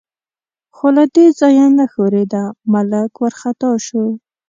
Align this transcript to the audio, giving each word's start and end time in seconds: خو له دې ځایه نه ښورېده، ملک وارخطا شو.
خو 0.75 0.87
له 0.97 1.03
دې 1.15 1.25
ځایه 1.39 1.65
نه 1.77 1.85
ښورېده، 1.91 2.43
ملک 2.71 3.11
وارخطا 3.21 3.71
شو. 3.85 4.05